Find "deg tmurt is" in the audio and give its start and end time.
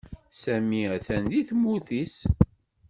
1.31-2.15